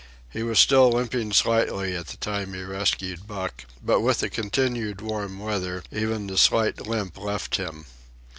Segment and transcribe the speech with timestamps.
[0.31, 4.99] He was still limping slightly at the time he rescued Buck, but with the continued
[4.99, 7.85] warm weather even the slight limp left him.